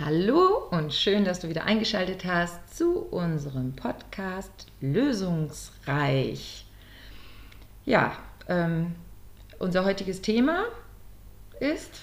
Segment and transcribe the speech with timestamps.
[0.00, 6.66] Hallo und schön, dass du wieder eingeschaltet hast zu unserem Podcast Lösungsreich.
[7.84, 8.16] Ja,
[8.48, 8.96] ähm,
[9.60, 10.64] unser heutiges Thema
[11.60, 12.02] ist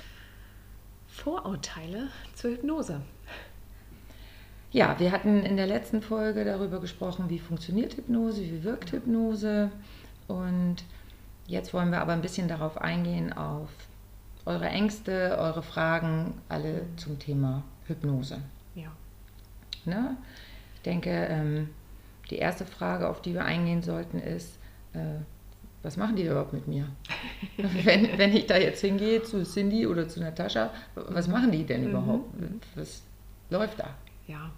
[1.10, 3.02] Vorurteile zur Hypnose.
[4.72, 9.70] Ja, wir hatten in der letzten Folge darüber gesprochen, wie funktioniert Hypnose, wie wirkt Hypnose
[10.30, 10.78] und
[11.46, 13.68] jetzt wollen wir aber ein bisschen darauf eingehen, auf
[14.46, 18.42] eure Ängste, eure Fragen, alle zum Thema Hypnose.
[18.76, 18.92] Ja.
[19.86, 20.18] Ne?
[20.76, 21.70] Ich denke, ähm,
[22.30, 24.58] die erste Frage, auf die wir eingehen sollten, ist,
[24.94, 25.20] äh,
[25.84, 26.88] was machen die überhaupt mit mir?
[27.58, 31.90] wenn, wenn ich da jetzt hingehe zu Cindy oder zu Natascha, was machen die denn
[31.90, 32.40] überhaupt?
[32.40, 32.60] Mhm.
[32.76, 33.04] Was
[33.50, 33.96] läuft da?
[34.28, 34.52] Ja.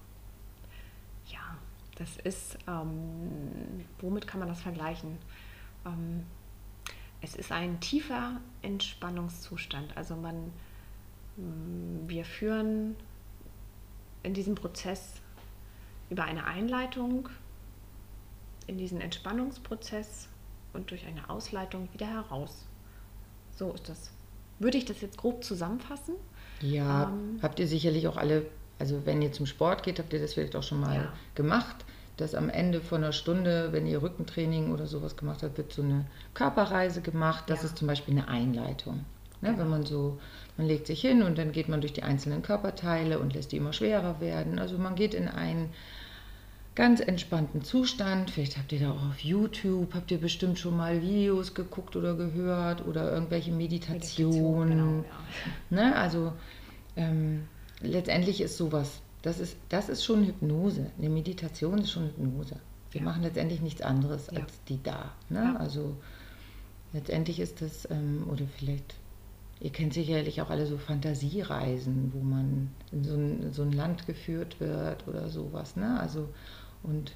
[1.27, 1.57] Ja,
[1.97, 5.17] das ist, ähm, womit kann man das vergleichen?
[5.85, 6.23] Ähm,
[7.21, 9.95] es ist ein tiefer Entspannungszustand.
[9.95, 10.51] Also man,
[12.05, 12.97] wir führen
[14.23, 15.13] in diesem Prozess
[16.09, 17.29] über eine Einleitung
[18.67, 20.29] in diesen Entspannungsprozess
[20.73, 22.65] und durch eine Ausleitung wieder heraus.
[23.55, 24.11] So ist das.
[24.59, 26.15] Würde ich das jetzt grob zusammenfassen?
[26.61, 28.45] Ja, Ähm, habt ihr sicherlich auch alle,
[28.79, 31.13] also wenn ihr zum Sport geht, habt ihr das vielleicht auch schon mal Ja.
[31.35, 31.75] gemacht,
[32.17, 35.81] dass am Ende von einer Stunde, wenn ihr Rückentraining oder sowas gemacht habt, wird so
[35.81, 37.45] eine Körperreise gemacht.
[37.47, 37.65] Das Ja.
[37.65, 39.03] ist zum Beispiel eine Einleitung.
[39.43, 39.49] Ne?
[39.49, 39.59] Genau.
[39.59, 40.19] Wenn man so,
[40.57, 43.57] man legt sich hin und dann geht man durch die einzelnen Körperteile und lässt die
[43.57, 44.57] immer schwerer werden.
[44.57, 45.69] Also man geht in einen
[46.75, 48.31] ganz entspannten Zustand.
[48.31, 52.15] Vielleicht habt ihr da auch auf YouTube, habt ihr bestimmt schon mal Videos geguckt oder
[52.15, 54.69] gehört oder irgendwelche Meditationen.
[54.69, 55.03] Meditation,
[55.71, 55.89] genau, ja.
[55.89, 55.95] Ne?
[55.95, 56.33] Also
[56.95, 57.43] ähm,
[57.81, 60.89] letztendlich ist sowas, das ist, das ist schon Hypnose.
[60.97, 62.55] Eine Meditation ist schon Hypnose.
[62.91, 63.05] Wir Ja.
[63.05, 64.41] machen letztendlich nichts anderes Ja.
[64.41, 65.11] als die da.
[65.29, 65.53] Ne?
[65.53, 65.55] Ja.
[65.59, 65.95] Also
[66.93, 68.95] letztendlich ist das, ähm, oder vielleicht,
[69.63, 74.05] ihr kennt sicherlich auch alle so Fantasiereisen, wo man in so ein, so ein Land
[74.05, 75.75] geführt wird oder sowas.
[75.75, 75.99] Ne?
[75.99, 76.29] Also,
[76.83, 77.13] und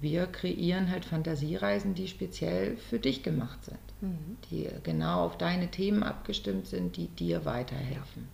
[0.00, 4.36] wir kreieren halt Fantasiereisen, die speziell für dich gemacht sind Mhm.
[4.50, 8.26] die genau auf deine Themen abgestimmt sind, die dir weiterhelfen.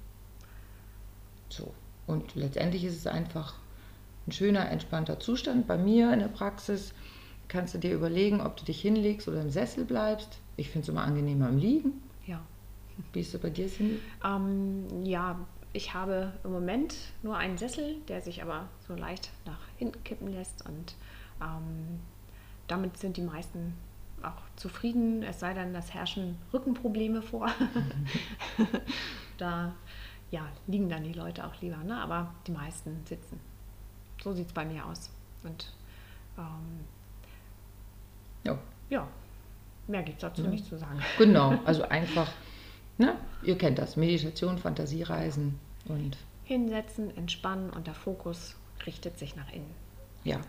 [1.50, 1.75] So.
[2.06, 3.55] Und letztendlich ist es einfach
[4.27, 5.67] ein schöner, entspannter Zustand.
[5.67, 6.94] Bei mir in der Praxis
[7.49, 10.39] kannst du dir überlegen, ob du dich hinlegst oder im Sessel bleibst.
[10.56, 12.03] Ich finde es immer angenehmer im Liegen.
[13.13, 14.01] Wie ist es bei dir, Cindy?
[14.25, 15.39] Ähm, ja,
[15.73, 20.33] ich habe im Moment nur einen Sessel, der sich aber so leicht nach hinten kippen
[20.33, 20.95] lässt und
[21.41, 22.01] ähm,
[22.67, 23.75] damit sind die meisten
[24.23, 27.49] auch zufrieden, es sei denn, es herrschen Rückenprobleme vor.
[29.39, 29.73] da
[30.31, 31.97] ja, liegen dann die Leute auch lieber, ne?
[31.97, 33.41] aber die meisten sitzen.
[34.23, 35.11] So sieht es bei mir aus.
[35.45, 35.73] Und
[36.37, 36.85] ähm,
[38.45, 38.59] Ja,
[38.91, 39.07] ja,
[39.87, 40.49] mehr gibt es dazu Ja.
[40.51, 41.01] nicht zu sagen.
[41.17, 41.55] genau.
[41.65, 42.29] Also einfach,
[42.99, 43.17] ne?
[43.43, 49.75] ihr kennt das, Meditation, Fantasiereisen und Hinsetzen, entspannen und der Fokus richtet sich nach innen.
[50.25, 50.41] Ja,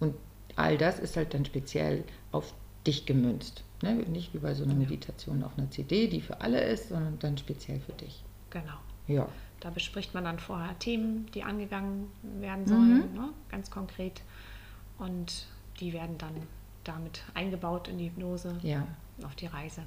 [0.00, 0.14] und
[0.54, 2.52] all das ist halt dann speziell auf
[2.86, 3.64] dich gemünzt.
[3.82, 3.94] Ne?
[3.94, 4.74] Nicht wie bei so einer.
[4.74, 8.22] Meditation auf einer CD, die für alle ist, sondern dann speziell für dich.
[8.50, 8.76] Genau.
[9.08, 9.28] Ja,
[9.60, 12.08] Da bespricht man dann vorher Themen, die angegangen
[12.40, 12.68] werden Mhm.
[12.68, 13.28] sollen, ne?
[13.50, 14.22] ganz konkret.
[14.98, 15.46] Und
[15.80, 16.34] die werden dann
[16.84, 18.86] damit eingebaut in die Hypnose, ja,
[19.24, 19.82] auf die Reise.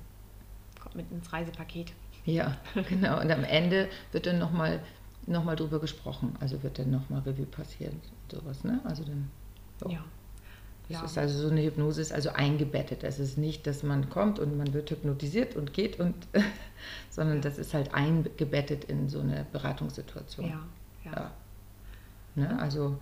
[0.82, 1.94] Kommt mit ins Reisepaket.
[2.30, 2.58] Ja,
[2.90, 3.20] genau.
[3.22, 4.80] Und am Ende wird dann nochmal
[5.28, 6.36] noch mal drüber gesprochen.
[6.40, 8.02] Also wird dann nochmal Revue passieren,
[8.32, 8.64] sowas.
[8.64, 8.80] Ne?
[8.84, 9.30] Also dann,
[9.80, 9.90] so.
[9.90, 10.04] Ja.
[10.88, 11.06] Das Ja.
[11.06, 13.04] ist also so eine Hypnose ist also eingebettet.
[13.04, 16.16] Es ist nicht, dass man kommt und man wird hypnotisiert und geht und,
[17.12, 17.42] sondern Ja.
[17.44, 20.48] das ist halt eingebettet in so eine Beratungssituation.
[20.50, 20.60] Ja,
[21.06, 21.12] ja.
[21.16, 21.32] Ja.
[22.36, 22.60] Ne?
[22.60, 22.98] Also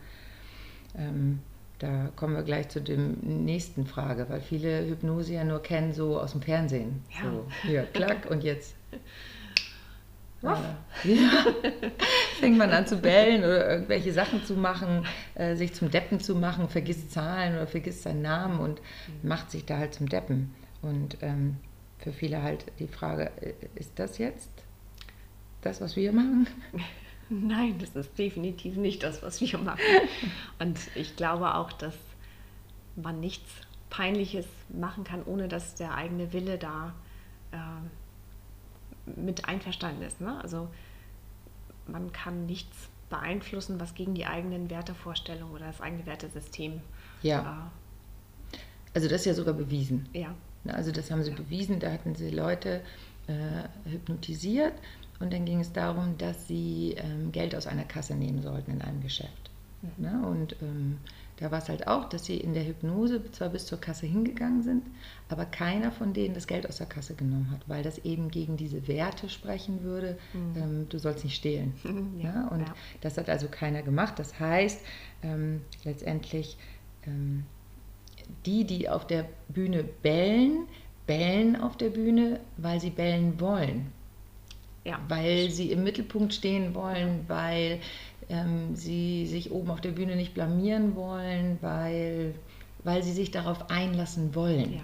[0.98, 1.40] ähm,
[1.80, 6.20] da kommen wir gleich zu dem nächsten Frage, weil viele Hypnose ja nur kennen so
[6.20, 7.04] aus dem Fernsehen.
[7.12, 7.32] Ja.
[7.32, 8.76] So, hier, klack und jetzt.
[10.44, 10.60] Ruff.
[11.04, 11.46] Äh, ja,
[12.40, 15.06] fängt man an zu bellen oder irgendwelche Sachen zu machen,
[15.36, 18.82] äh, sich zum Deppen zu machen, vergisst Zahlen oder vergisst seinen Namen und
[19.24, 20.54] macht sich da halt zum Deppen.
[20.82, 21.58] Und ähm,
[22.00, 24.50] für viele halt die Frage, äh, ist das jetzt
[25.62, 26.48] das, was wir machen?
[27.30, 29.80] Nein, das ist definitiv nicht das, was wir machen.
[30.60, 31.96] Und ich glaube auch, dass
[32.96, 33.50] man nichts
[33.90, 36.94] Peinliches machen kann, ohne dass der eigene Wille da
[37.52, 40.20] äh, mit einverstanden ist.
[40.20, 40.40] Ne?
[40.42, 40.68] Also
[41.88, 46.82] man kann nichts beeinflussen, was gegen die eigenen Wertevorstellungen oder das eigene Wertesystem.
[47.24, 47.72] Ja.
[48.94, 50.10] Also das ist ja sogar bewiesen.
[50.14, 50.36] Äh, ja.
[50.68, 52.82] Ne, Also das haben sie bewiesen, da hatten sie Leute
[53.28, 54.74] äh, hypnotisiert
[55.20, 58.82] und dann ging es darum, dass sie ähm, Geld aus einer Kasse nehmen sollten in
[58.82, 59.50] einem Geschäft.
[59.82, 60.06] Mhm.
[60.06, 60.28] Ne?
[60.28, 60.98] Und ähm,
[61.38, 64.64] da war es halt auch, dass sie in der Hypnose zwar bis zur Kasse hingegangen
[64.64, 64.84] sind,
[65.30, 68.58] aber keiner von denen das Geld aus der Kasse genommen hat, weil das eben gegen
[68.58, 70.62] diese Werte sprechen würde, mhm.
[70.62, 71.74] ähm, du sollst nicht stehlen.
[72.18, 72.76] ja, ja, und ja.
[73.02, 74.18] das hat also keiner gemacht.
[74.18, 74.82] Das heißt,
[75.24, 76.58] ähm, letztendlich,
[77.06, 77.46] ähm,
[78.46, 80.68] die, die auf der Bühne bellen,
[81.06, 83.92] bellen auf der Bühne, weil sie bellen wollen.
[84.84, 85.00] Ja.
[85.08, 87.82] Weil sie im Mittelpunkt stehen wollen, weil
[88.30, 92.36] ähm, sie sich oben auf der Bühne nicht blamieren wollen, weil,
[92.84, 94.74] weil sie sich darauf einlassen wollen.
[94.74, 94.82] Ja.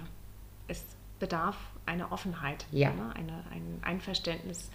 [0.67, 0.83] Es
[1.19, 2.91] bedarf einer Offenheit, ja.
[2.91, 3.13] ne?
[3.15, 4.69] eine, ein Einverständnis.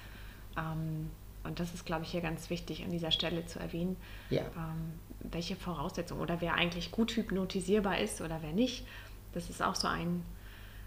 [0.56, 1.10] Ähm,
[1.44, 3.96] und das ist, glaube ich, hier ganz wichtig an dieser Stelle zu erwähnen,
[4.30, 4.42] ja.
[4.42, 8.86] ähm, welche Voraussetzungen oder wer eigentlich gut hypnotisierbar ist oder wer nicht.
[9.32, 10.24] Das ist auch so ein,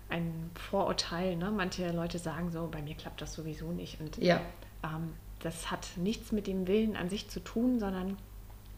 [0.10, 1.36] ein Vorurteil.
[1.36, 1.52] Ne?
[1.52, 4.00] Manche Leute sagen so, bei mir klappt das sowieso nicht.
[4.00, 4.42] Und ja.
[4.84, 8.18] ähm, das hat nichts mit dem Willen an sich zu tun, sondern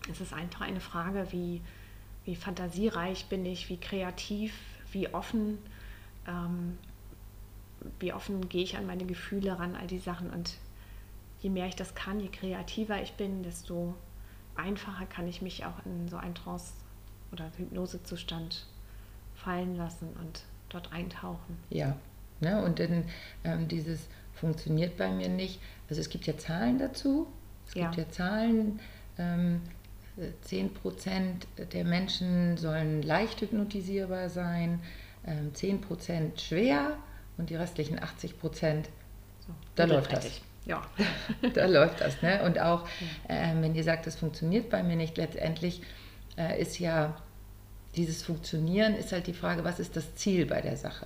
[0.09, 1.61] es ist einfach eine Frage, wie,
[2.25, 4.53] wie fantasiereich bin ich, wie kreativ,
[4.91, 5.59] wie offen,
[6.27, 6.77] ähm,
[7.99, 10.29] wie offen gehe ich an meine Gefühle ran, all die Sachen.
[10.29, 10.57] Und
[11.41, 13.95] je mehr ich das kann, je kreativer ich bin, desto
[14.55, 16.73] einfacher kann ich mich auch in so einen Trance-
[17.31, 18.65] oder Hypnosezustand
[19.35, 21.57] fallen lassen und dort eintauchen.
[21.69, 21.95] Ja,
[22.39, 22.63] ne?
[22.63, 23.05] und dann
[23.43, 25.59] ähm, dieses funktioniert bei mir nicht.
[25.89, 27.27] Also es gibt ja Zahlen dazu.
[27.67, 27.89] Es ja.
[27.89, 28.79] gibt ja Zahlen.
[29.17, 29.61] Ähm,
[30.47, 34.79] 10% der Menschen sollen leicht hypnotisierbar sein,
[35.25, 36.97] ähm, 10% schwer
[37.37, 38.51] und die restlichen 80 so,
[39.75, 40.41] da läuft das.
[40.65, 40.81] Ja.
[41.53, 42.21] da läuft das.
[42.21, 42.41] Ne?
[42.43, 42.87] Und auch,
[43.27, 45.81] äh, wenn ihr sagt, das funktioniert bei mir nicht, letztendlich
[46.37, 47.15] äh, ist ja
[47.95, 51.05] dieses Funktionieren, ist halt die Frage, was ist das Ziel bei der Sache?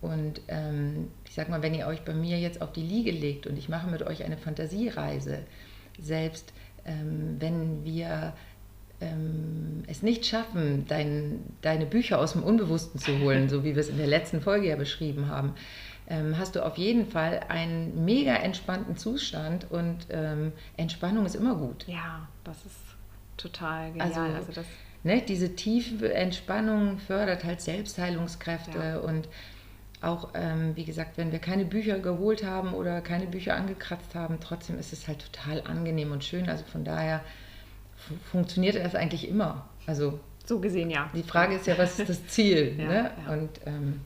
[0.00, 3.46] Und ähm, ich sag mal, wenn ihr euch bei mir jetzt auf die Liege legt
[3.46, 5.38] und ich mache mit euch eine Fantasiereise,
[6.00, 6.52] selbst
[6.84, 8.34] ähm, wenn wir
[9.00, 13.80] ähm, es nicht schaffen, dein, deine Bücher aus dem Unbewussten zu holen, so wie wir
[13.80, 15.54] es in der letzten Folge ja beschrieben haben,
[16.08, 21.54] ähm, hast du auf jeden Fall einen mega entspannten Zustand und ähm, Entspannung ist immer
[21.54, 21.86] gut.
[21.86, 22.76] Ja, das ist
[23.36, 24.08] total genial.
[24.08, 24.66] Also, also das
[25.04, 28.98] ne, diese tiefe Entspannung fördert halt Selbstheilungskräfte ja.
[28.98, 29.28] und
[30.00, 34.38] auch, ähm, wie gesagt, wenn wir keine Bücher geholt haben oder keine Bücher angekratzt haben,
[34.40, 36.48] trotzdem ist es halt total angenehm und schön.
[36.48, 37.22] Also von daher
[38.30, 39.66] funktioniert das eigentlich immer.
[39.86, 41.08] Also so gesehen, ja.
[41.14, 42.74] Die Frage ist ja, was ist das Ziel?
[42.78, 43.10] ja, ne?
[43.26, 43.32] ja.
[43.32, 44.00] Und ähm,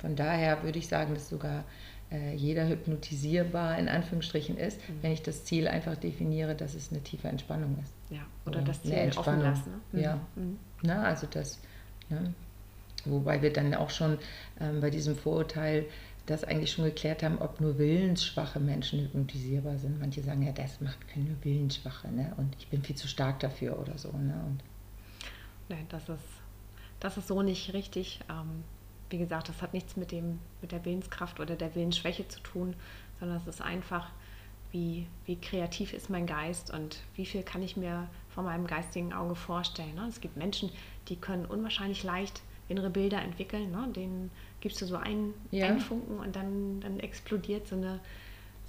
[0.00, 1.64] von daher würde ich sagen, dass sogar
[2.10, 5.02] äh, jeder hypnotisierbar in Anführungsstrichen ist, mhm.
[5.02, 7.92] wenn ich das Ziel einfach definiere, dass es eine tiefe Entspannung ist.
[8.10, 9.72] Ja, oder, oder das Ziel offen lassen.
[9.92, 10.02] Ne?
[10.02, 10.58] Ja, mhm.
[10.82, 11.60] Na, also das.
[12.08, 12.32] Ne?
[13.04, 14.18] Wobei wir dann auch schon
[14.60, 15.86] ähm, bei diesem Vorurteil
[16.26, 19.98] das eigentlich schon geklärt haben, ob nur willensschwache Menschen hypnotisierbar sind.
[19.98, 22.32] Manche sagen ja, das macht keine Willensschwache ne?
[22.36, 24.10] und ich bin viel zu stark dafür oder so.
[24.12, 24.34] Ne?
[24.46, 24.62] Und
[25.68, 26.24] Nein, das ist,
[27.00, 28.20] das ist so nicht richtig.
[28.28, 28.64] Ähm,
[29.10, 32.74] wie gesagt, das hat nichts mit, dem, mit der Willenskraft oder der Willensschwäche zu tun,
[33.18, 34.10] sondern es ist einfach,
[34.70, 39.12] wie, wie kreativ ist mein Geist und wie viel kann ich mir von meinem geistigen
[39.12, 39.94] Auge vorstellen.
[39.94, 40.06] Ne?
[40.08, 40.70] Es gibt Menschen,
[41.08, 43.70] die können unwahrscheinlich leicht innere Bilder entwickeln.
[43.70, 43.88] Ne?
[43.94, 45.66] Denen gibst du so einen, ja.
[45.66, 48.00] einen Funken und dann, dann explodiert so eine,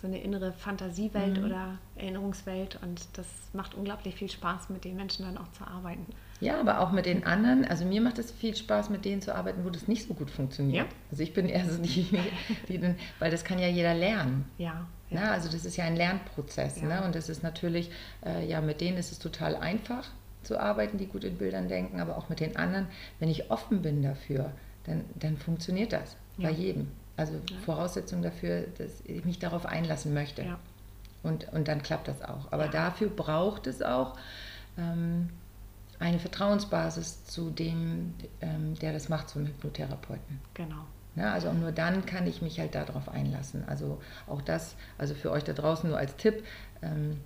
[0.01, 1.45] so eine innere Fantasiewelt mhm.
[1.45, 6.05] oder Erinnerungswelt und das macht unglaublich viel Spaß, mit den Menschen dann auch zu arbeiten.
[6.41, 7.65] Ja, aber auch mit den anderen.
[7.65, 10.31] Also mir macht es viel Spaß, mit denen zu arbeiten, wo das nicht so gut
[10.31, 10.87] funktioniert.
[10.87, 10.97] Ja.
[11.11, 12.07] Also ich bin eher so die,
[12.69, 14.45] die, weil das kann ja jeder lernen.
[14.57, 14.65] Ja.
[14.65, 14.87] ja.
[15.21, 16.81] Na, also das ist ja ein Lernprozess.
[16.81, 16.87] Ja.
[16.87, 17.03] Ne?
[17.03, 17.91] Und das ist natürlich,
[18.25, 20.07] äh, ja, mit denen ist es total einfach
[20.43, 22.87] zu arbeiten, die gut in Bildern denken, aber auch mit den anderen.
[23.19, 24.51] Wenn ich offen bin dafür,
[24.85, 26.87] dann, dann funktioniert das bei jedem.
[27.17, 27.33] Also.
[27.65, 30.43] Voraussetzung dafür, dass ich mich darauf einlassen möchte.
[30.43, 30.57] Ja.
[31.21, 32.51] Und, und dann klappt das auch.
[32.51, 34.15] Aber dafür braucht es auch
[34.77, 35.29] ähm,
[35.99, 40.39] eine Vertrauensbasis zu dem, ähm, der das macht, zum Hypnotherapeuten.
[40.53, 40.85] Genau.
[41.15, 43.67] Ja, also nur dann kann ich mich halt darauf einlassen.
[43.67, 46.43] Also auch das, also für euch da draußen nur als Tipp,
[46.81, 47.19] ähm,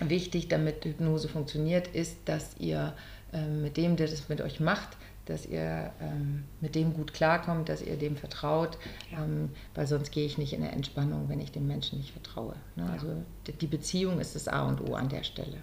[0.00, 2.92] wichtig, damit Hypnose funktioniert, ist, dass ihr
[3.32, 4.96] ähm, mit dem, der das mit euch macht,
[5.26, 8.76] dass ihr ähm, mit dem gut klarkommt, dass ihr dem vertraut,
[9.10, 9.24] ja.
[9.24, 12.56] ähm, weil sonst gehe ich nicht in eine Entspannung, wenn ich dem Menschen nicht vertraue.
[12.76, 12.84] Ne?
[12.84, 12.92] Ja.
[12.92, 15.58] Also die Beziehung ist das A und O an der Stelle.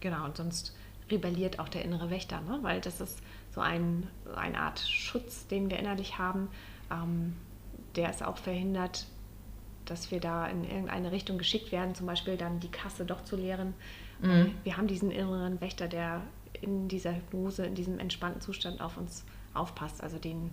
[0.00, 0.74] Genau, und sonst
[1.10, 2.58] rebelliert auch der innere Wächter, ne?
[2.62, 3.20] weil das ist
[3.50, 6.48] so ein, eine Art Schutz, den wir innerlich haben,
[6.90, 7.36] ähm,
[7.94, 9.06] der es auch verhindert,
[9.84, 13.36] dass wir da in irgendeine Richtung geschickt werden, zum Beispiel dann die Kasse doch zu
[13.36, 13.74] leeren.
[14.20, 14.52] Mhm.
[14.64, 16.22] Wir haben diesen inneren Wächter, der
[16.60, 20.02] in dieser Hypnose, in diesem entspannten Zustand auf uns aufpasst.
[20.02, 20.50] Also den,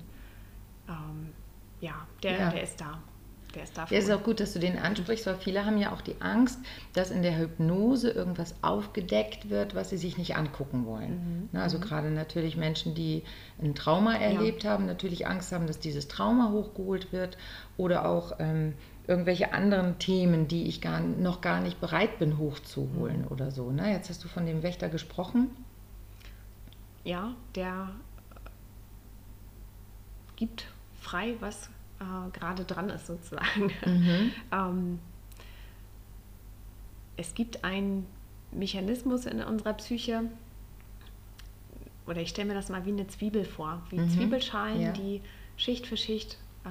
[0.88, 1.34] ähm,
[1.82, 2.50] ja, der, ja.
[2.52, 3.02] der ist da.
[3.56, 3.96] Der ist dafür.
[3.96, 6.16] Ja, es ist auch gut, dass du den ansprichst, weil viele haben ja auch die
[6.22, 6.60] Angst,
[6.94, 11.50] dass in der Hypnose irgendwas aufgedeckt wird, was sie sich nicht angucken wollen.
[11.54, 11.60] Mhm.
[11.60, 11.82] Also Mhm.
[11.82, 13.24] gerade natürlich Menschen, die
[13.62, 17.38] ein Trauma erlebt haben, natürlich Angst haben, dass dieses Trauma hochgeholt wird
[17.78, 18.74] oder auch ähm,
[19.06, 23.28] irgendwelche anderen Themen, die ich gar, noch gar nicht bereit bin hochzuholen Mhm.
[23.28, 23.70] oder so.
[23.70, 23.92] Ne?
[23.92, 25.50] Jetzt hast du von dem Wächter gesprochen.
[27.04, 27.90] Ja, der
[30.36, 30.66] gibt
[31.00, 31.70] frei, was
[32.04, 33.72] äh, gerade dran ist sozusagen.
[33.86, 34.32] Mhm.
[34.52, 35.00] ähm,
[37.18, 38.06] es gibt einen
[38.52, 40.24] Mechanismus in unserer Psyche,
[42.06, 44.10] oder ich stelle mir das mal wie eine Zwiebel vor, wie Mhm.
[44.10, 44.92] Zwiebelschalen, Ja.
[44.92, 45.22] die
[45.56, 46.70] Schicht für Schicht äh,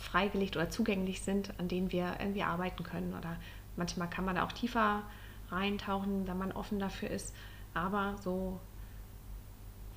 [0.00, 3.12] freigelegt oder zugänglich sind, an denen wir irgendwie arbeiten können.
[3.14, 3.36] Oder
[3.76, 5.02] manchmal kann man da auch tiefer
[5.50, 7.34] reintauchen, wenn man offen dafür ist.
[7.74, 8.58] Aber so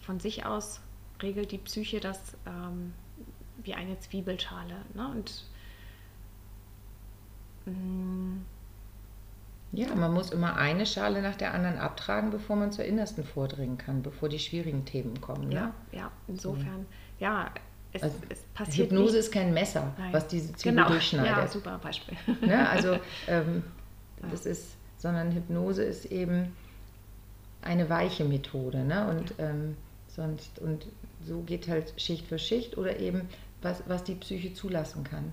[0.01, 0.81] von sich aus
[1.21, 2.93] regelt die Psyche das ähm,
[3.63, 4.75] wie eine Zwiebelschale.
[4.93, 5.08] Ne?
[5.08, 5.43] Und
[7.65, 8.38] mm,
[9.74, 13.77] Ja, man muss immer eine Schale nach der anderen abtragen, bevor man zur Innersten vordringen
[13.77, 15.50] kann, bevor die schwierigen Themen kommen.
[15.50, 15.55] Ne?
[15.55, 16.86] ja, ja, insofern,
[17.20, 17.51] ja,
[17.91, 19.25] es, Also, es passiert Hypnose nicht.
[19.25, 20.13] ist kein Messer, Nein.
[20.13, 20.84] was diese Zwiebel genau.
[20.88, 21.51] Ja, durchschneidet.
[21.51, 22.17] super Beispiel.
[22.41, 22.70] ne?
[22.70, 23.63] Also ähm,
[24.22, 24.29] Ja.
[24.29, 26.53] das ist, sondern Hypnose ist eben
[27.62, 29.10] eine weiche Methode, ne?
[29.10, 29.75] Und ähm,
[30.08, 30.86] sonst und
[31.25, 33.27] so geht halt Schicht für Schicht oder eben
[33.63, 35.32] was, was die Psyche zulassen kann.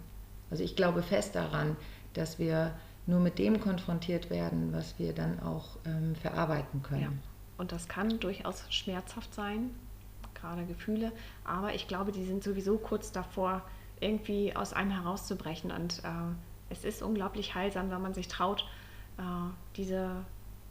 [0.50, 1.76] Also ich glaube fest daran,
[2.14, 2.74] dass wir
[3.06, 7.02] nur mit dem konfrontiert werden, was wir dann auch ähm, verarbeiten können.
[7.02, 7.12] Ja.
[7.58, 9.70] Und das kann durchaus schmerzhaft sein,
[10.34, 11.12] gerade Gefühle,
[11.44, 13.62] aber ich glaube, die sind sowieso kurz davor,
[14.00, 15.70] irgendwie aus einem herauszubrechen.
[15.70, 16.08] Und äh,
[16.70, 18.64] es ist unglaublich heilsam, wenn man sich traut,
[19.18, 19.22] äh,
[19.76, 20.24] diese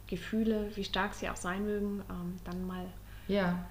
[0.08, 2.86] Gefühle, wie stark sie auch sein mögen, ähm, dann mal
[3.28, 3.64] Ja.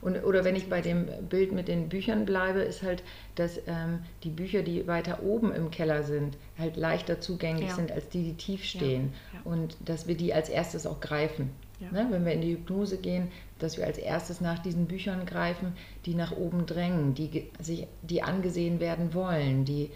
[0.00, 3.02] Und, oder wenn ich bei dem Bild mit den Büchern bleibe, ist halt,
[3.34, 7.74] dass ähm, die Bücher, die weiter oben im Keller sind, halt leichter zugänglich Ja.
[7.74, 9.12] sind als die, die tief stehen.
[9.32, 9.40] ja.
[9.44, 11.50] Und dass wir die als erstes auch greifen.
[11.80, 11.90] Ja.
[11.92, 12.06] Ne?
[12.10, 13.28] Wenn wir in die Hypnose gehen,
[13.58, 15.72] dass wir als erstes nach diesen Büchern greifen,
[16.06, 19.90] die nach oben drängen, die, sich, die angesehen werden wollen, die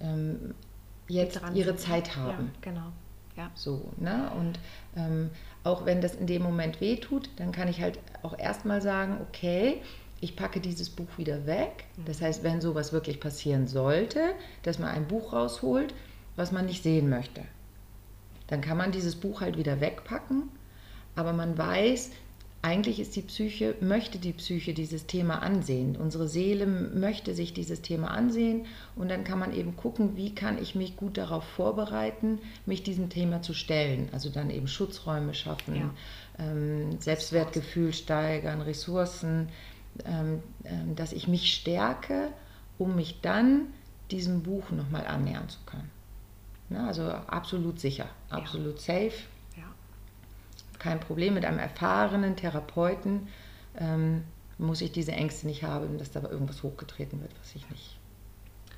[0.00, 0.54] ähm,
[1.08, 1.76] jetzt ihre.
[1.76, 2.50] Zeit haben.
[2.54, 2.92] Ja, genau.
[3.36, 3.50] Ja.
[3.54, 4.30] So, ne?
[4.38, 4.58] Und
[4.96, 5.30] ähm,
[5.64, 9.80] auch wenn das in dem Moment wehtut, dann kann ich halt auch erstmal sagen, okay,
[10.20, 11.84] ich packe dieses Buch wieder weg.
[12.04, 15.94] Das heißt, wenn sowas wirklich passieren sollte, dass man ein Buch rausholt,
[16.36, 17.42] was man nicht sehen möchte,
[18.46, 20.44] dann kann man dieses Buch halt wieder wegpacken,
[21.14, 22.10] aber man weiß,
[22.62, 25.96] eigentlich ist die Psyche, möchte die Psyche dieses Thema ansehen.
[25.96, 30.60] Unsere Seele möchte sich dieses Thema ansehen und dann kann man eben gucken, wie kann
[30.60, 34.10] ich mich gut darauf vorbereiten, mich diesem Thema zu stellen.
[34.12, 35.90] Also dann eben Schutzräume schaffen, Ja.
[36.38, 39.48] ähm, Selbstwertgefühl steigern, Ressourcen,
[40.04, 42.28] ähm, ähm, dass ich mich stärke,
[42.76, 43.68] um mich dann
[44.10, 45.90] diesem Buch nochmal annähern zu können.
[46.68, 48.36] Ne, also absolut sicher, Ja.
[48.36, 49.12] absolut safe Ja.
[50.80, 53.28] Kein Problem mit einem erfahrenen Therapeuten
[53.78, 54.24] ähm,
[54.58, 57.98] muss ich diese Ängste nicht haben, dass da irgendwas hochgetreten wird, was ich nicht,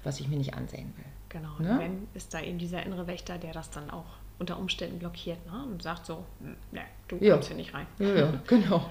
[0.04, 1.04] was ich mir nicht ansehen will.
[1.30, 1.48] Genau.
[1.58, 1.72] Ne?
[1.72, 4.04] Und wenn ist da eben dieser innere Wächter, der das dann auch
[4.38, 5.64] unter Umständen blockiert ne?
[5.72, 7.34] und sagt so, "Hm, ne, du Ja.
[7.34, 7.86] kommst hier nicht rein.
[7.98, 8.90] Ja, ja genau.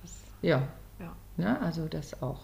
[0.00, 0.62] Das, Ja,
[0.98, 1.12] ja.
[1.36, 1.60] ne?
[1.60, 2.40] also das auch.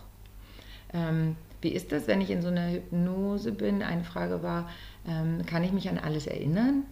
[0.92, 3.82] Ähm, wie ist das, wenn ich in so einer Hypnose bin?
[3.82, 4.68] Eine Frage war,
[5.06, 6.84] ähm, kann ich mich an alles erinnern?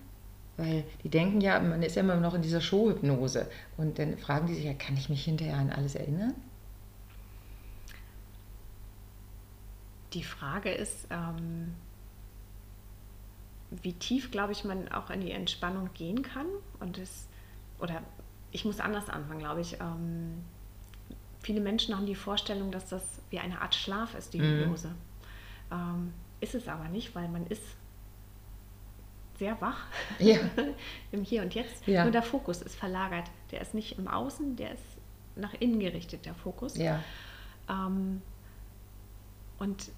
[0.56, 3.48] Weil die denken ja, man ist ja immer noch in dieser Showhypnose.
[3.76, 6.34] Und dann fragen die sich ja, kann ich mich hinterher an alles erinnern?
[10.12, 11.74] Die Frage ist, ähm,
[13.70, 16.46] wie tief, glaube ich, man auch in die Entspannung gehen kann.
[16.80, 17.26] Und es,
[17.78, 18.02] oder
[18.52, 19.74] ich muss anders anfangen, glaube ich.
[19.80, 20.42] Ähm,
[21.40, 24.60] viele Menschen haben die Vorstellung, dass das wie eine Art Schlaf ist, die Mhm.
[24.60, 24.94] Hypnose.
[25.70, 27.62] Ähm, ist es aber nicht, weil man ist
[29.38, 29.84] sehr wach
[30.18, 30.38] Ja.
[31.12, 31.86] im Hier und Jetzt.
[31.86, 32.02] Ja.
[32.04, 33.26] Nur der Fokus ist verlagert.
[33.50, 34.82] Der ist nicht im Außen, der ist
[35.36, 36.76] nach innen gerichtet, der Fokus.
[36.76, 37.02] Ja.
[37.68, 38.22] Ähm,
[39.58, 39.90] und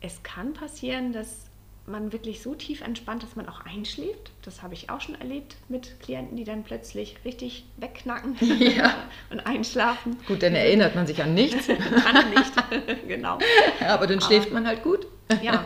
[0.00, 1.46] es kann passieren, dass
[1.86, 4.30] man wirklich so tief entspannt, dass man auch einschläft.
[4.42, 8.94] Das habe ich auch schon erlebt mit Klienten, die dann plötzlich richtig wegknacken Ja.
[9.30, 10.16] und einschlafen.
[10.26, 11.66] Gut, dann erinnert man sich an nichts,
[12.04, 12.52] Kann nicht,
[13.08, 13.38] genau.
[13.80, 15.06] aber dann schläft man halt gut.
[15.42, 15.64] Ja.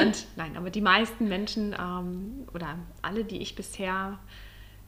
[0.00, 4.18] Und nein, aber die meisten Menschen ähm, oder alle, die ich bisher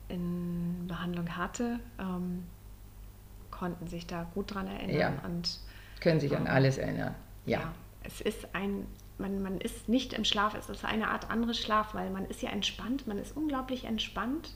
[0.09, 2.45] in Behandlung hatte, ähm,
[3.51, 4.97] konnten sich da gut dran erinnern.
[4.97, 5.13] Ja.
[5.29, 5.61] Und
[6.01, 6.53] Können sich an Ja.
[6.53, 7.15] alles erinnern.
[7.47, 7.61] Ja.
[7.61, 7.73] ja,
[8.03, 8.87] es ist ein,
[9.19, 12.43] man, man ist nicht im Schlaf, es ist eine Art anderes Schlaf, weil man ist
[12.43, 14.51] ja entspannt, man ist unglaublich entspannt.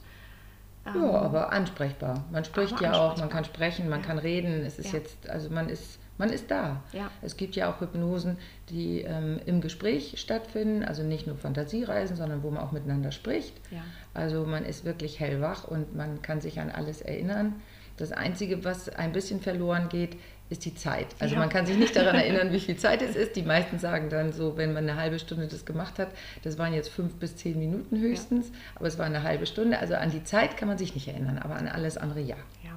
[0.87, 2.25] Ja, Ähm, aber ansprechbar.
[2.31, 4.07] Man spricht ja auch, man kann sprechen, man Ja.
[4.07, 4.65] kann reden.
[4.65, 4.99] Es ist Ja.
[4.99, 6.83] jetzt, also man ist Man ist da.
[6.93, 7.11] Ja.
[7.23, 8.37] Es gibt ja auch Hypnosen,
[8.71, 13.55] die ähm, im Gespräch stattfinden, also nicht nur Fantasiereisen, sondern wo man auch miteinander spricht.
[13.71, 13.83] Ja.
[14.15, 17.55] Also man ist wirklich hellwach und man kann sich an alles erinnern.
[17.97, 20.17] Das Einzige, was ein bisschen verloren geht,
[20.51, 21.07] ist die Zeit.
[21.19, 21.41] Also Ja.
[21.41, 23.37] man kann sich nicht daran erinnern, wie viel Zeit es ist.
[23.37, 26.09] Die meisten sagen dann so, wenn man eine halbe Stunde das gemacht hat,
[26.43, 29.79] das waren jetzt fünf bis zehn Minuten höchstens, aber es war eine halbe Stunde.
[29.79, 32.37] Also an die Zeit kann man sich nicht erinnern, aber an alles andere ja.
[32.65, 32.71] Ja.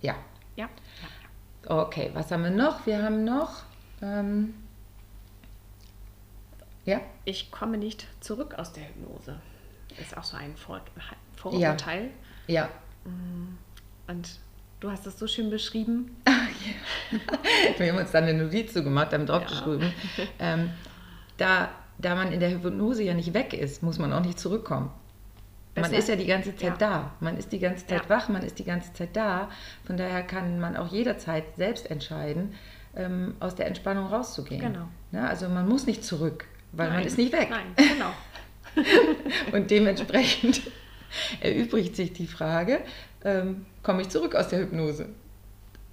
[0.00, 0.14] Ja.
[0.56, 0.68] Ja.
[1.66, 2.86] Okay, was haben wir noch?
[2.86, 3.62] Wir haben noch.
[4.02, 4.54] Ähm,
[6.84, 9.36] ja, Ich komme nicht zurück aus der Hypnose.
[10.00, 10.80] Ist auch so ein Vor
[11.36, 12.10] Vorurteil.
[12.46, 12.68] ja.
[14.06, 14.28] Und
[14.80, 16.16] du hast es so schön beschrieben.
[17.78, 19.92] Wir haben uns dann eine Notiz zu gemacht, haben draufgeschrieben.
[20.38, 20.70] Ähm,
[21.36, 24.90] da, da man in der Hypnose ja nicht weg ist, muss man auch nicht zurückkommen.
[25.76, 26.76] Man ist ja die ganze Zeit Ja.
[26.76, 27.12] da.
[27.20, 28.08] Man ist die ganze Zeit Ja.
[28.08, 29.48] wach, man ist die ganze Zeit da.
[29.84, 32.54] Von daher kann man auch jederzeit selbst entscheiden,
[32.96, 34.60] ähm, aus der Entspannung rauszugehen.
[34.60, 34.88] Genau.
[35.12, 35.28] Ne?
[35.28, 37.06] Also man muss nicht zurück, weil man Nein.
[37.06, 37.48] ist nicht weg.
[37.50, 38.12] Nein, genau.
[39.56, 40.62] Und dementsprechend
[41.40, 42.80] erübrigt sich die Frage,
[43.24, 45.08] ähm, komme ich zurück aus der Hypnose?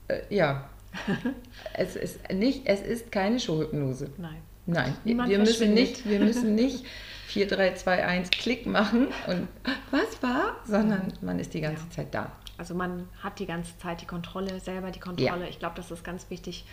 [0.08, 0.70] Äh, ja.
[1.74, 4.10] es, ist nicht, es ist keine Showhypnose.
[4.18, 4.38] Nein.
[4.66, 6.86] Nein, Niemand wir müssen, nicht, wir müssen nicht
[7.28, 9.48] 4, 3, 2, 1 Klick machen und
[9.92, 11.90] was war, sondern man ist die ganze Ja.
[11.90, 12.32] Zeit da.
[12.58, 15.48] Also man hat die ganze Zeit die Kontrolle, selber die Kontrolle.
[15.50, 16.66] Ich glaube, das ist ganz wichtig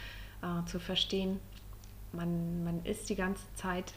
[0.42, 1.40] äh, zu verstehen.
[2.12, 3.92] Man, man ist die ganze Zeit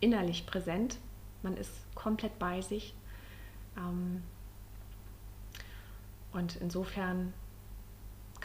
[0.00, 0.96] innerlich präsent.
[1.42, 2.94] Man ist komplett bei sich.
[3.76, 4.22] Ähm,
[6.32, 7.34] und insofern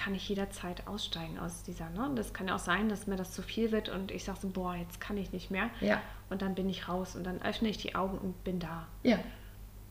[0.07, 1.89] kann ich jederzeit aussteigen aus dieser.
[1.89, 2.09] Ne?
[2.15, 4.47] Das kann ja auch sein, dass mir das zu viel wird und ich sage so,
[4.47, 5.69] boah, jetzt kann ich nicht mehr.
[5.81, 5.99] Ja,
[6.29, 8.87] Und dann bin ich raus und dann öffne ich die Augen und bin da.
[9.03, 9.19] ja,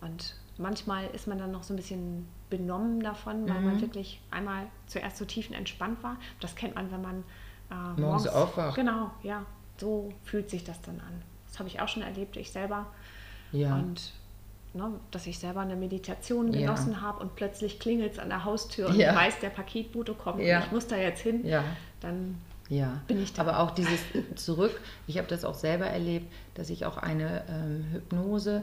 [0.01, 3.67] Und manchmal ist man dann noch so ein bisschen benommen davon, weil Mhm.
[3.67, 6.17] man wirklich einmal zuerst so tiefenentspannt war.
[6.41, 7.25] Das kennt man, wenn man
[7.71, 8.75] äh, Morgens aufwacht.
[8.75, 9.45] Genau, ja.
[9.77, 11.23] So fühlt sich das dann an.
[11.47, 12.87] Das habe ich auch schon erlebt, ich selber.
[13.53, 13.75] ja.
[13.75, 14.15] Und
[14.77, 16.61] ne, dass ich selber eine Meditation Ja.
[16.61, 19.11] genossen habe und plötzlich klingelt es an der Haustür und Ja.
[19.11, 20.59] ich weiß, der Paketbote kommt Ja.
[20.59, 21.47] und ich muss da jetzt hin.
[21.47, 21.65] ja.
[22.01, 22.37] Dann
[22.69, 23.43] Ja, bin ich da.
[23.43, 24.01] aber auch dieses
[24.35, 28.63] Zurück, ich habe das auch selber erlebt, dass ich auch eine ähm, Hypnose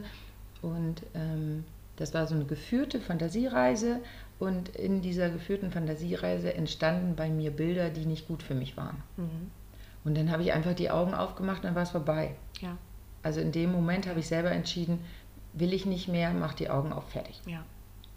[0.62, 1.64] und ähm,
[1.96, 4.00] das war so eine geführte Fantasiereise
[4.38, 9.02] und in dieser geführten Fantasiereise entstanden bei mir Bilder, die nicht gut für mich waren.
[9.16, 9.50] mhm.
[10.04, 12.34] Und dann habe ich einfach die Augen aufgemacht und dann war es vorbei.
[12.60, 12.76] ja,
[13.22, 14.98] Also in dem Moment habe ich selber entschieden,
[15.54, 17.40] will ich nicht mehr, mach die Augen auf, fertig.
[17.46, 17.64] ja.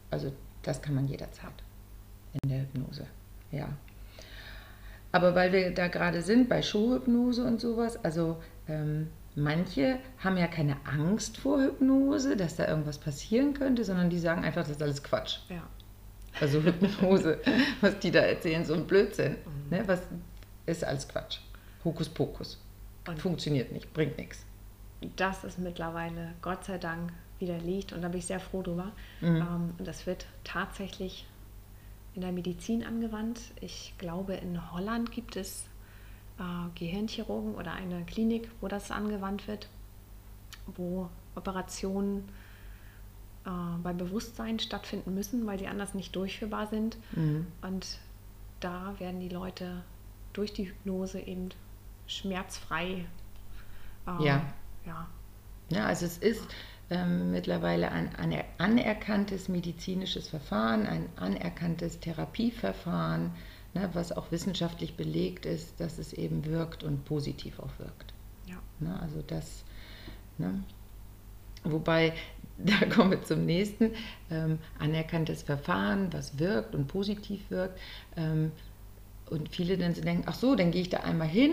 [0.10, 0.32] Also
[0.63, 1.52] das kann man jederzeit
[2.41, 3.06] in der Hypnose.
[3.52, 3.67] Ja.
[5.12, 10.47] Aber weil wir da gerade sind bei Showhypnose und sowas, also ähm, manche haben ja
[10.47, 14.82] keine Angst vor Hypnose, dass da irgendwas passieren könnte, sondern die sagen einfach, das ist
[14.84, 15.39] alles Quatsch.
[15.50, 15.63] ja.
[16.39, 17.39] Also Hypnose,
[17.82, 19.38] was die da erzählen, so ein Blödsinn.
[19.71, 19.82] Ne?
[19.88, 20.02] Was
[20.67, 21.39] ist alles Quatsch?
[21.84, 22.62] Hokuspokus.
[23.08, 24.45] Und- Funktioniert nicht, bringt nichts.
[25.15, 28.91] das ist mittlerweile Gott sei Dank widerlegt und da bin ich sehr froh drüber.
[29.21, 29.36] Mhm.
[29.38, 31.26] Ähm, das wird tatsächlich
[32.15, 33.39] in der Medizin angewandt.
[33.62, 35.65] Ich glaube, in Holland gibt es
[36.39, 36.43] äh,
[36.76, 39.67] Gehirnchirurgen oder eine Klinik, wo das angewandt wird,
[40.65, 42.28] wo Operationen
[43.45, 43.50] äh,
[43.84, 46.97] bei Bewusstsein stattfinden müssen, weil sie anders nicht durchführbar sind.
[47.12, 47.47] Mhm.
[47.62, 48.00] Und
[48.60, 49.84] da werden die Leute
[50.34, 51.50] durch die Hypnose eben
[52.08, 53.06] schmerzfrei.
[54.08, 54.45] äh, Ja.
[54.86, 55.08] ja.
[55.69, 56.43] Ja, also es ist
[56.89, 63.32] ähm, mittlerweile ein aner anerkanntes medizinisches Verfahren, ein anerkanntes Therapieverfahren,
[63.73, 68.13] ne, was auch wissenschaftlich belegt ist, dass es eben wirkt und positiv auch wirkt.
[68.45, 68.58] Ja.
[68.80, 69.63] Ne, also das,
[70.38, 70.63] ne?
[71.63, 72.13] wobei,
[72.58, 73.91] da kommen wir zum nächsten,
[74.32, 77.80] ähm, anerkanntes Verfahren, was wirkt und positiv wirkt.
[78.15, 78.52] Ähm,
[79.30, 81.52] und viele dann so denken, ach so, dann gehe ich da einmal hin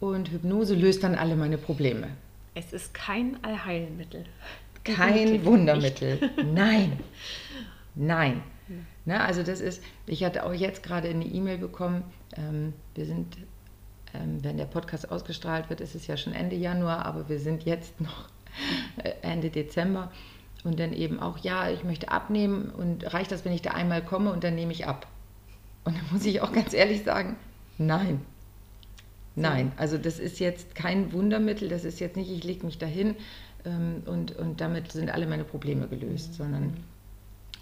[0.00, 2.08] und Hypnose löst dann alle meine Probleme.
[2.54, 4.26] Es ist kein Allheilmittel.
[4.94, 6.30] Kein Definitiv Wundermittel.
[6.44, 6.98] Nein.
[7.94, 8.42] Nein.
[9.04, 12.02] Na, also das ist, ich hatte auch jetzt gerade eine E-Mail bekommen,
[12.36, 13.36] ähm, wir sind,
[14.14, 17.64] ähm, wenn der Podcast ausgestrahlt wird, ist es ja schon Ende Januar, aber wir sind
[17.64, 18.28] jetzt noch
[19.22, 20.10] Ende Dezember
[20.64, 24.02] und dann eben auch, ja, ich möchte abnehmen und reicht das, wenn ich da einmal
[24.02, 25.06] komme und dann nehme ich ab?
[25.84, 27.36] Und dann muss ich auch ganz ehrlich sagen,
[27.78, 28.20] nein.
[29.38, 33.14] Nein, also das ist jetzt kein Wundermittel, das ist jetzt nicht, ich lege mich dahin
[33.66, 36.76] ähm, und, und damit sind alle meine Probleme gelöst, sondern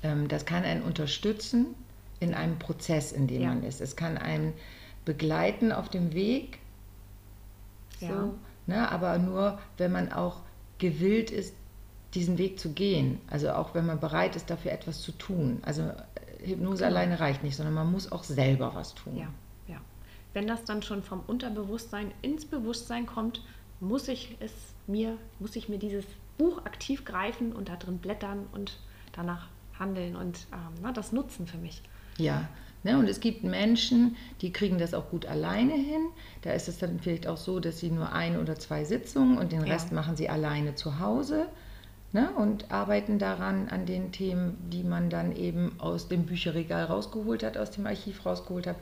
[0.02, 1.66] ähm, das kann einen unterstützen
[2.20, 3.48] in einem Prozess, in dem Ja.
[3.48, 3.80] man ist.
[3.80, 4.52] Es kann einen
[5.04, 6.58] begleiten auf dem Weg,
[8.00, 8.30] so, Ja.
[8.66, 10.42] ne, aber nur, wenn man auch
[10.78, 11.54] gewillt ist,
[12.14, 13.20] diesen Weg zu gehen.
[13.28, 15.58] Also auch wenn man bereit ist, dafür etwas zu tun.
[15.62, 15.94] Also äh,
[16.46, 16.96] Hypnose Genau.
[16.96, 19.16] alleine reicht nicht, sondern man muss auch selber was tun.
[19.16, 19.28] Ja,
[19.66, 19.80] ja.
[20.32, 23.42] wenn das dann schon vom Unterbewusstsein ins Bewusstsein kommt,
[23.84, 24.52] muss ich es
[24.86, 26.04] mir, muss ich mir dieses
[26.38, 28.78] Buch aktiv greifen und da drin blättern und
[29.12, 31.82] danach handeln und ähm, na, das nutzen für mich.
[32.16, 32.48] Ja,
[32.82, 36.08] ne, und es gibt Menschen, die kriegen das auch gut alleine hin.
[36.42, 39.52] Da ist es dann vielleicht auch so, dass sie nur ein oder zwei Sitzungen und
[39.52, 39.96] den Rest ja.
[39.96, 41.46] machen sie alleine zu Hause
[42.12, 47.42] ne, und arbeiten daran, an den Themen, die man dann eben aus dem Bücherregal rausgeholt
[47.42, 48.76] hat, aus dem Archiv rausgeholt hat.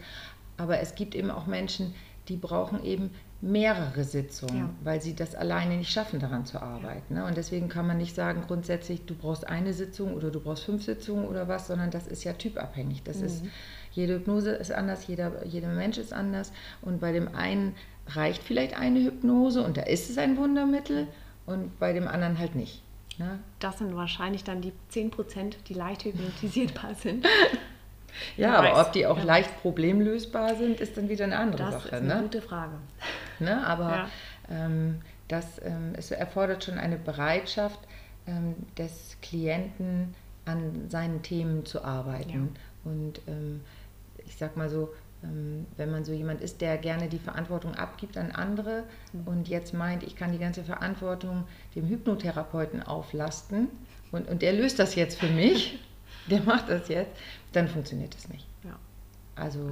[0.58, 1.94] Aber es gibt eben auch Menschen,
[2.28, 3.10] die brauchen eben
[3.42, 4.70] mehrere Sitzungen, ja.
[4.84, 7.14] weil sie das alleine nicht schaffen, daran zu arbeiten.
[7.14, 7.22] Ja.
[7.22, 7.26] Ne?
[7.26, 10.84] Und deswegen kann man nicht sagen, grundsätzlich, du brauchst eine Sitzung oder du brauchst fünf
[10.84, 13.02] Sitzungen oder was, sondern das ist ja typabhängig.
[13.02, 13.26] Das mhm.
[13.26, 13.44] ist,
[13.90, 16.52] jede Hypnose ist anders, jeder, jeder Mensch ist anders.
[16.82, 17.74] Und bei dem einen
[18.06, 21.08] reicht vielleicht eine Hypnose und da ist es ein Wundermittel
[21.44, 22.80] und bei dem anderen halt nicht.
[23.18, 23.40] Ne?
[23.58, 27.26] Das sind wahrscheinlich dann die 10 Prozent, die leicht hypnotisierbar sind.
[28.36, 29.24] Ja, aber ob die auch ja.
[29.24, 31.88] leicht problemlösbar sind, ist dann wieder eine andere das Sache.
[31.90, 32.22] Das ist eine ne?
[32.22, 32.74] gute Frage.
[33.38, 33.66] Ne?
[33.66, 34.08] Aber ja.
[34.50, 37.80] ähm, das, ähm, es erfordert schon eine Bereitschaft
[38.26, 42.56] ähm, des Klienten, an seinen Themen zu arbeiten.
[42.84, 42.90] Ja.
[42.90, 43.60] Und ähm,
[44.26, 48.16] ich sag mal so, ähm, wenn man so jemand ist, der gerne die Verantwortung abgibt
[48.16, 49.26] an andere mhm.
[49.26, 51.44] und jetzt meint, ich kann die ganze Verantwortung
[51.74, 53.68] dem Hypnotherapeuten auflasten
[54.10, 55.78] und, und der löst das jetzt für mich,
[56.26, 57.20] der macht das jetzt,
[57.52, 58.46] dann funktioniert das nicht.
[58.64, 58.78] Ja.
[59.34, 59.70] Also.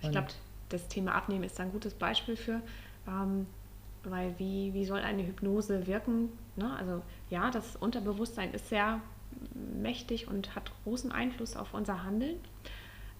[0.00, 0.28] Ich glaube,
[0.68, 2.60] das Thema Abnehmen ist ein gutes Beispiel für,
[3.06, 3.46] ähm,
[4.04, 6.28] weil wie, wie soll eine Hypnose wirken?
[6.56, 6.74] Ne?
[6.76, 9.00] Also ja, das Unterbewusstsein ist sehr
[9.80, 12.36] mächtig und hat großen Einfluss auf unser Handeln.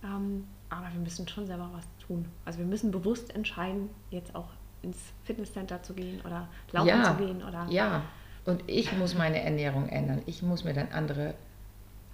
[0.04, 2.26] Ähm, aber wir müssen schon selber was tun.
[2.44, 4.48] Also wir müssen bewusst entscheiden, jetzt auch
[4.82, 7.42] ins Fitnesscenter zu gehen oder laufen ja, zu gehen.
[7.42, 8.02] Oder ja,
[8.44, 10.22] und ich muss meine Ernährung ändern.
[10.26, 11.34] Ich muss mir dann andere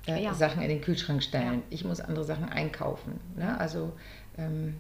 [0.07, 0.35] äh, ja.
[0.35, 1.61] Sachen in den Kühlschrank stellen.
[1.61, 1.67] Ja.
[1.71, 3.21] Ich muss andere Sachen einkaufen.
[3.37, 3.59] Ne?
[3.59, 3.93] Also
[4.39, 4.75] ähm,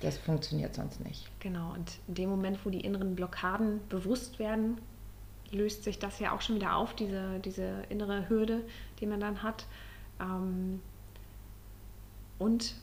[0.00, 1.28] das funktioniert sonst nicht.
[1.40, 4.80] Genau, und in dem Moment, wo die inneren Blockaden bewusst werden,
[5.50, 8.62] löst sich das ja auch schon wieder auf, diese, diese innere Hürde,
[9.00, 9.66] die man dann hat.
[10.20, 10.80] Ähm,
[12.38, 12.74] und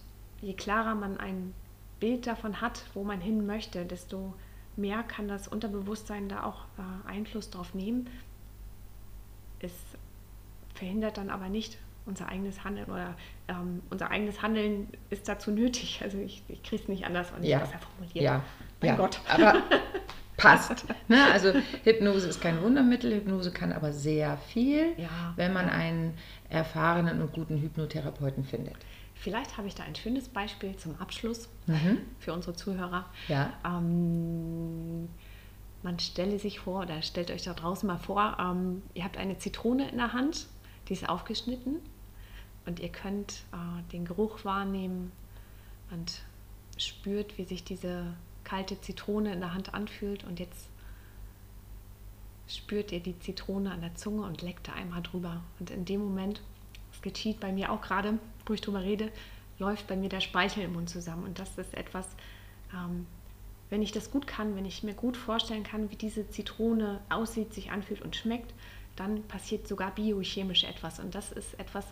[0.42, 1.54] je klarer man ein
[2.00, 4.34] Bild davon hat, wo man hin möchte, desto
[4.76, 8.08] mehr kann das Unterbewusstsein da auch äh, Einfluss drauf nehmen.
[9.60, 9.74] Es
[10.76, 13.16] verhindert dann aber nicht unser eigenes Handeln oder
[13.48, 16.02] ähm, unser eigenes Handeln ist dazu nötig.
[16.08, 17.60] Also ich, ich kriege es nicht anders und ja.
[17.60, 18.24] besser formuliert.
[18.24, 18.44] Ja,
[18.80, 18.96] mein ja.
[18.96, 19.20] Gott.
[19.28, 19.62] Aber
[20.38, 20.86] passt.
[21.10, 21.18] Ne?
[21.34, 25.74] Also Hypnose ist kein Wundermittel, Hypnose kann aber sehr viel, ja, wenn man ja.
[25.74, 26.14] einen
[26.50, 28.76] erfahrenen und guten Hypnotherapeuten findet.
[29.16, 32.00] Vielleicht habe ich da ein schönes Beispiel zum Abschluss mhm.
[32.20, 33.06] für unsere Zuhörer.
[33.28, 33.52] Ja.
[33.66, 35.10] Ähm,
[35.82, 39.38] man stelle sich vor oder stellt euch da draußen mal vor, ähm, ihr habt eine
[39.40, 40.48] Zitrone in der Hand,
[40.88, 41.78] die ist aufgeschnitten
[42.68, 45.12] und ihr könnt äh, den Geruch wahrnehmen
[45.92, 46.22] und
[46.78, 50.70] spürt, wie sich diese kalte Zitrone in der Hand anfühlt und jetzt
[52.48, 55.44] spürt ihr die Zitrone an der Zunge und leckt da einmal drüber.
[55.60, 56.42] Und in dem Moment,
[56.92, 59.12] das geschieht bei mir auch gerade, wo ich drüber rede,
[59.60, 61.26] läuft bei mir der Speichel im Mund zusammen.
[61.26, 62.08] Und das ist etwas,
[62.74, 63.06] ähm,
[63.70, 67.54] wenn ich das gut kann, wenn ich mir gut vorstellen kann, wie diese Zitrone aussieht,
[67.54, 68.54] sich anfühlt und schmeckt,
[68.96, 71.00] dann passiert sogar biochemisch etwas.
[71.00, 71.86] Und das ist etwas,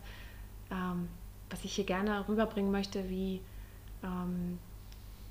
[0.71, 1.07] ähm,
[1.49, 3.41] was ich hier gerne rüberbringen möchte, wie,
[4.03, 4.57] ähm,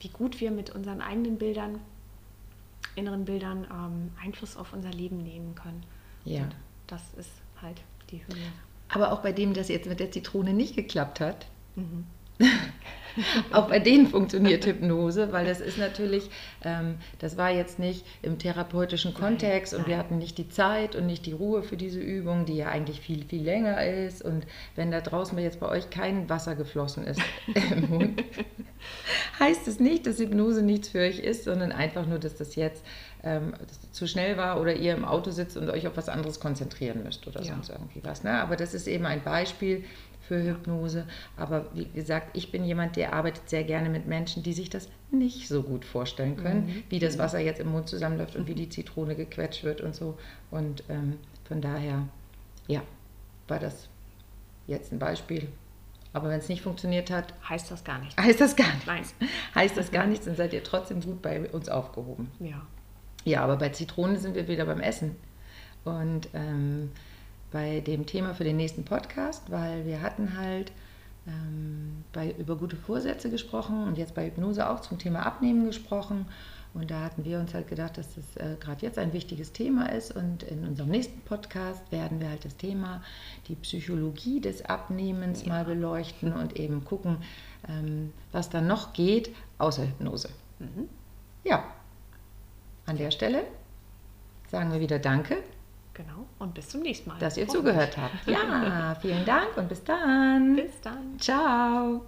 [0.01, 1.81] wie gut wir mit unseren eigenen Bildern,
[2.94, 5.83] inneren Bildern ähm, Einfluss auf unser Leben nehmen können.
[6.25, 6.42] Ja.
[6.42, 6.55] Und
[6.87, 8.53] das ist halt die Höhe.
[8.88, 12.07] Aber auch bei dem, das jetzt mit der Zitrone nicht geklappt hat, mhm.
[13.53, 16.31] auch bei denen funktioniert Hypnose, weil das ist natürlich,
[16.64, 20.96] ähm, das war jetzt nicht im therapeutischen Kontext nein, und wir hatten nicht die Zeit
[20.96, 24.22] und nicht die Ruhe für diese Übung, die ja eigentlich viel, viel länger ist.
[24.22, 24.46] Und
[24.77, 27.20] wenn da draußen jetzt bei euch kein Wasser geflossen ist
[27.55, 28.24] im Mund,
[29.40, 32.85] heißt es nicht, dass Hypnose nichts für euch ist, sondern einfach nur, dass das jetzt
[33.22, 36.40] ähm, das zu schnell war oder ihr im Auto sitzt und euch auf was anderes
[36.40, 37.55] konzentrieren müsst oder ja.
[37.55, 38.22] sonst irgendwie was.
[38.22, 38.33] Ne?
[38.33, 39.85] Aber das ist eben ein Beispiel,
[40.29, 41.07] für Hypnose.
[41.37, 44.89] Aber wie gesagt, ich bin jemand, der arbeitet sehr gerne mit Menschen, die sich das
[45.11, 46.83] nicht so gut vorstellen können, mhm.
[46.89, 50.19] wie das Wasser jetzt im Mund zusammenläuft und wie die Zitrone gequetscht wird und so.
[50.51, 52.09] Und ähm, von daher,
[52.67, 52.83] ja,
[53.49, 53.89] war das
[54.67, 55.49] jetzt ein Beispiel.
[56.13, 58.17] Aber wenn es nicht funktioniert hat, heißt das gar nichts.
[58.17, 58.87] Heißt das gar nichts.
[58.87, 59.29] Nein.
[59.55, 62.31] Heißt das gar nichts, dann seid ihr trotzdem gut bei uns aufgehoben.
[62.39, 62.63] Ja.
[63.25, 65.17] Ja, aber bei Zitrone sind wir wieder beim Essen.
[65.85, 66.93] Und ähm,
[67.55, 70.73] bei dem Thema für den nächsten Podcast, weil wir hatten halt
[71.29, 76.27] ähm, bei, über gute Vorsätze gesprochen und jetzt bei Hypnose auch zum Thema Abnehmen gesprochen.
[76.75, 79.87] Und da hatten wir uns halt gedacht, dass das äh, gerade jetzt ein wichtiges Thema
[79.93, 80.17] ist.
[80.17, 83.01] Und in unserem nächsten Podcast werden wir halt das Thema,
[83.47, 85.51] die Psychologie des Abnehmens ja.
[85.51, 87.19] mal beleuchten und eben gucken,
[87.69, 90.29] ähm, was dann noch geht, außer Hypnose.
[90.59, 90.88] Mhm.
[91.45, 91.62] Ja,
[92.87, 93.45] an der Stelle
[94.51, 95.37] sagen wir wieder Danke,
[95.94, 96.26] Genau.
[96.40, 97.18] Und bis zum nächsten Mal.
[97.18, 98.26] dass ihr zugehört habt.
[98.26, 100.57] Ja, vielen Dank und bis dann.
[100.57, 101.18] Bis dann.
[101.18, 102.02] Ciao.